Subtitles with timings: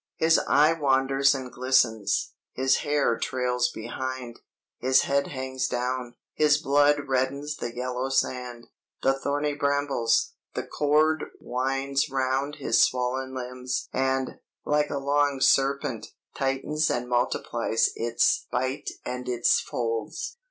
[0.15, 4.39] "His eye wanders and glistens, his hair trails behind,
[4.79, 8.65] his head hangs down; his blood reddens the yellow sand,
[9.03, 16.07] the thorny brambles: the cord winds round his swollen limbs and, like a long serpent,
[16.33, 20.37] tightens and multiplies its bite and its folds.